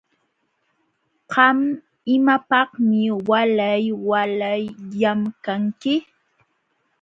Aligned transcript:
Qam 1.31 1.57
¿imapaqmi 2.15 3.01
waalay 3.29 3.83
waalay 4.09 4.61
llamkanki? 4.99 5.95